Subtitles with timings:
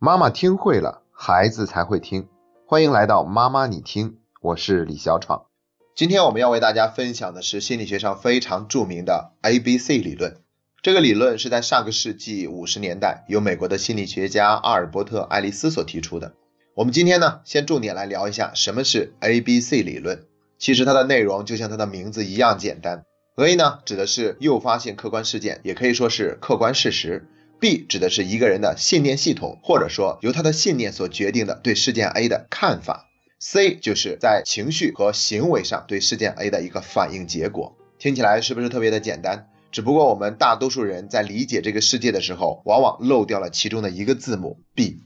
[0.00, 2.28] 妈妈听会了，孩子才会听。
[2.68, 5.46] 欢迎来到妈妈你听，我是李小闯。
[5.96, 10.36] 今天我们要为大家分享的是心理学上非常著名的 A B C 理论。
[10.82, 16.32] 这个理论是在上个世纪五十年代由美国的心理学家阿尔伯特·爱丽丝所提出的。
[16.76, 20.26] 我们今天呢，先重点来聊一下什么是 A B C 理论。
[20.60, 23.02] 其实它的内容就像它的名字一样简单。
[23.34, 27.26] A 呢，指的是诱发性客观事件，也可以说是客观事实。
[27.60, 33.06] B 指的是一个人的信念系统，或者说由他的信念所决定的对事件 A 的看法。
[33.40, 37.76] C 就是在情绪和行为上对事件 A 的一个反应结果。
[37.98, 39.48] 听起来是不是特别的简单？
[39.70, 45.00] 只不过我们大多数人在理解这个世界的时候，往往漏掉了其中的一个字母 B。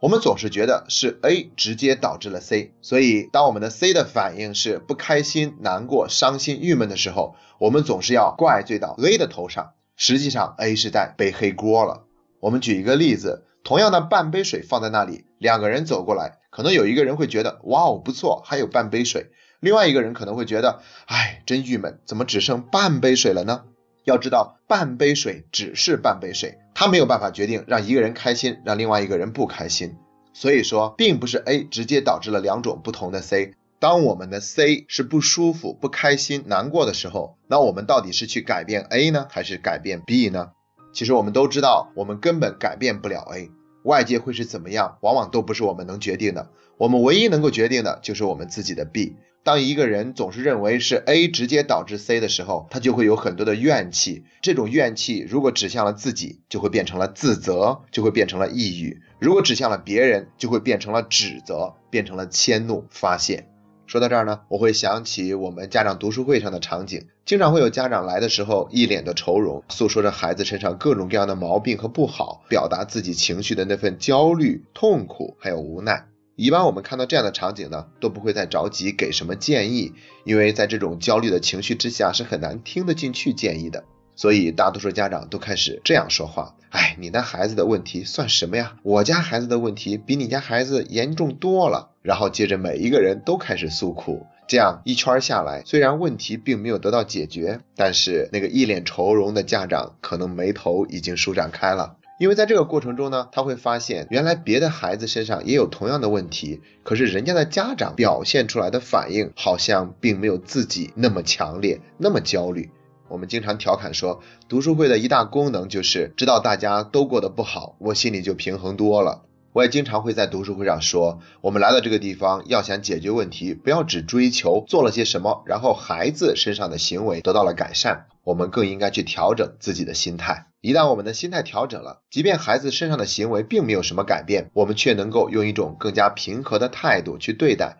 [0.00, 9.72] 我们总是觉得是 A 直接导致了 C，所以当我们的 C 的反应是不开心、难过、伤心、郁闷的时候，我们总是要怪罪到 A 的头上。
[9.98, 12.04] 实际上，A 是在背黑锅了。
[12.38, 19.24] 我们举一个例子，同样的半杯水放在那里，两个人走过来，可能有一个人会觉得，哇哦，不错，还有半杯水；
[19.58, 23.64] 另外一个人可能会觉得，哎，真郁闷，怎么只剩半杯水了呢？
[24.04, 29.96] 要知道，半杯水只是半杯水，它没有办法决定让一个人开心，让另外一个人不开心。
[30.32, 33.54] 所以说，并不是 A 直接导致了两种不同的 C。
[33.80, 40.50] 当我们的 C 是不舒服、不开心、难过的时候，那我们到底是去改变 A 呢，还是改变 B 呢？
[40.92, 43.50] 其实我们都知道，我们根本改变不了 A，
[43.84, 46.50] 外界会是怎么样，往往都不是我们能决定的。
[46.76, 49.14] 我们唯一能够决定的就是我们自己的 B。
[49.44, 54.24] 当一个人总是认为是 A 直接导致 C 的时候，他就会有很多的怨气。
[54.42, 63.46] 这种怨气如果指向了自己，就会变成了自责，就会变成了抑郁；如果指向了别人，就会变成了指责，变成了迁怒发泄。
[63.88, 76.06] 说到这儿呢，我会想起我们家长读书会上的场景，经常会有家长来的时候一脸的愁容，诉说着孩子身上各种各样的毛病和不好，表达自己情绪的那份焦虑、痛苦还有无奈。
[76.36, 79.94] 一般我们看到这样的场景呢，都不会再着急给什么建议，
[80.24, 83.84] 因为在这种焦虑的情绪之下是很难听得进去建议的。
[84.18, 88.74] 所以大多数家长都开始这样说话：“哎，你那孩子的问题算什么呀？
[88.82, 112.70] 我家孩子的问题比你家孩子严重多了。”然后接着每一个人都开始诉苦，这样一圈下来，虽然问题并没有得到解决，但是那个一脸愁容的家长可能眉头已经舒展开了，因为在这个过程中呢，他会发现原来别的孩子身上也有同样的问题，可是人家的家长表现出来的反应好像并没有自己那么强烈，那么焦虑。
[113.08, 119.22] 我们经常调侃说，读书会的一大功能就是知道大家都过得不好，我心里就平衡多了。
[119.54, 130.46] 我也经常会在读书会上说，我们来到这个地方要想解决问题，不要只追求做了些什么，然后孩子身上的行为得到了改善，我们更应该去调整自己的心态。
[130.60, 137.78] 一旦我们的心态调整了，即便孩子身上的行为并没有什么改变，我们却能够用一种更加平和的态度去对待。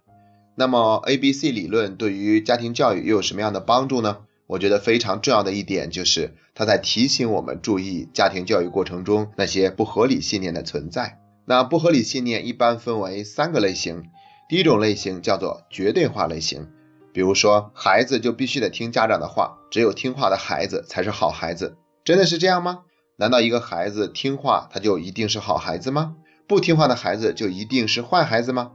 [0.56, 4.18] 那么，A B C 理论对于家庭教育又有什么样的帮助呢？
[4.48, 11.19] 我觉得非常重要的一点就是，他在提醒我们注意家庭教育过程中那些不合理信念的存在。
[11.44, 14.04] 那不合理信念一般分为三个类型，
[14.48, 16.69] 第一种类型叫做绝对化类型，
[17.12, 21.76] 比如说孩子就必须得听家长的话，只有听话的孩子才是好孩子。
[22.03, 22.81] 真的是这样吗？
[23.16, 26.16] 难道一个孩子听话他就一定是好孩子吗？
[26.47, 28.72] 不听话的孩子就一定是坏孩子吗？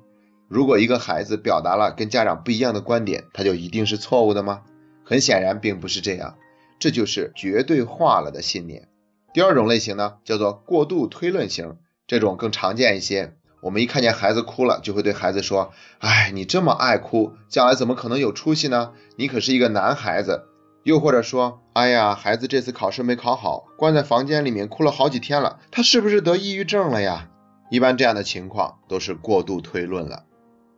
[0.48, 4.62] 如果一个孩子表达了跟家长不一样的观点，他就一定是错误的吗？
[5.04, 6.38] 很显然并不是这样，
[6.80, 8.88] 这就是绝对化了的信念。
[9.34, 11.78] 第二种类型呢，叫做过度推论型，
[12.08, 13.34] 这种更常见一些。
[13.62, 18.92] 我们一看见孩子哭了，就会对孩子说：“哎，你这么爱哭，将来怎么可能有出息呢？
[19.16, 20.48] 你可是一个男孩子。”
[20.84, 27.30] 又或者说：“哎呀，孩子这次考试没考好，关在房间里面哭了好几天了，他是不是得抑郁症了呀？”
[27.72, 30.26] 一般这样的情况都是过度推论了。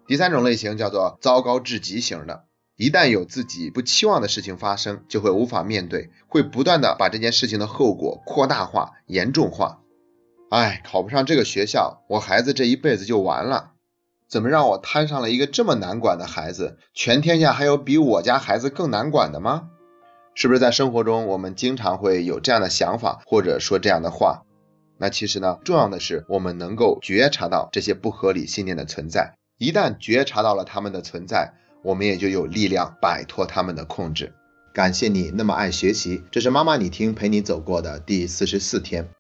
[0.05, 2.45] 第三种类型叫做糟糕至极型的。
[2.77, 9.79] 一旦有自己不期望的事情发生，就会无法面对，会不断的把这件事情的后果扩大化、严重化。
[10.49, 13.72] 哎，考不上这个学校，我孩子这一辈子就完了。
[14.27, 16.77] 怎么让我摊上了一个这么难管的孩子？
[16.93, 19.69] 全天下还有比我家孩子更难管的吗？
[20.33, 24.43] 是不是在生活中我们经常会有这样的想法，或者说这样的话？
[24.97, 29.35] 那其实呢，重要的是我们能够觉察到这些不合理信念的存在。
[29.57, 31.53] 一旦觉察到了他们的存在，
[31.85, 34.34] 我们也就有力量摆脱他们的控制。
[34.73, 39.08] 感谢你那么爱学习，这是妈妈你听陪你走过的第四十四天。